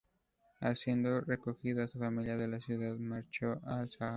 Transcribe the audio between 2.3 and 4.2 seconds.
de la ciudad, marchó al Sáhara.